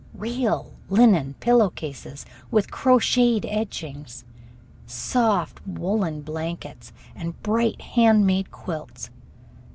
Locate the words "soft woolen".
4.87-6.23